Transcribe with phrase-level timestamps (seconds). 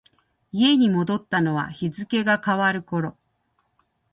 [0.51, 3.15] 家に戻ったのは日付が変わる頃。